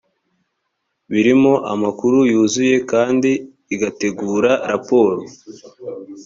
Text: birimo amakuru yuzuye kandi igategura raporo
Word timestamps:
birimo 1.11 1.53
amakuru 1.73 2.17
yuzuye 2.31 2.75
kandi 2.91 3.31
igategura 3.75 4.51
raporo 4.71 5.19